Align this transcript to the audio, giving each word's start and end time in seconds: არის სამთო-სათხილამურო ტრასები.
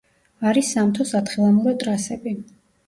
არის 0.51 0.71
სამთო-სათხილამურო 0.77 1.77
ტრასები. 1.85 2.37